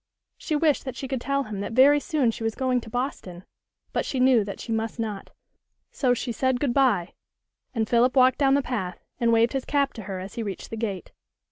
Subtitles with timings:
[0.35, 3.45] She wished that she could tell him that very soon she was going to Boston,
[3.93, 5.29] but she knew that she must not;
[5.91, 7.13] so she said good bye,
[7.75, 10.71] and Philip walked down the path, and waved his cap to her as he reached
[10.71, 11.11] the gate.